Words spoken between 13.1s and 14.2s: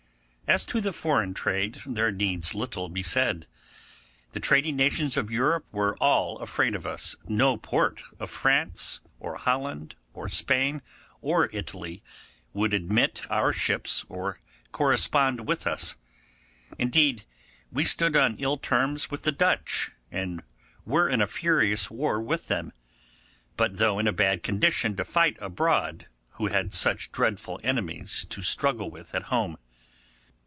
our ships